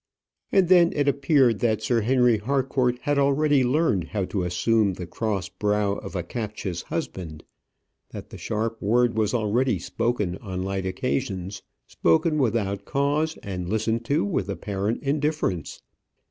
[0.51, 5.05] And then it appeared that Sir Henry Harcourt had already learned how to assume the
[5.05, 7.43] cross brow of a captious husband;
[8.09, 14.03] that the sharp word was already spoken on light occasions spoken without cause and listened
[14.05, 15.83] to with apparent indifference.